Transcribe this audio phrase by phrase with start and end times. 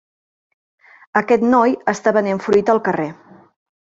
[1.21, 3.09] Aquest noi està venent fruita al carrer.